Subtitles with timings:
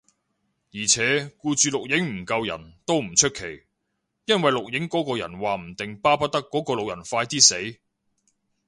[0.73, 3.67] 而且，顧住錄影唔救人，都唔出奇，
[4.25, 7.77] 因為錄影嗰個人話唔定巴不得嗰個老人快啲死